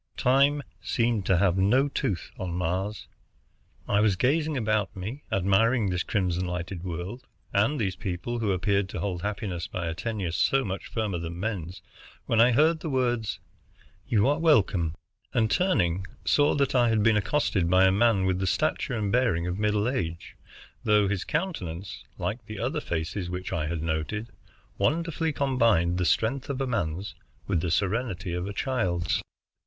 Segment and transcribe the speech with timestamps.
[0.17, 3.07] Time seemed to have no tooth on Mars.
[3.87, 8.89] I was gazing about me, admiring this crimson lighted world, and these people who appeared
[8.89, 11.83] to hold happiness by a tenure so much firmer than men's,
[12.25, 13.39] when I heard the words,
[14.07, 14.95] "You are welcome,"
[15.35, 19.11] and, turning, saw that I had been accosted by a man with the stature and
[19.11, 20.35] bearing of middle age,
[20.83, 24.31] though his countenance, like the other faces which I had noted,
[24.79, 27.13] wonderfully combined the strength of a man's
[27.45, 29.21] with the serenity of a child's.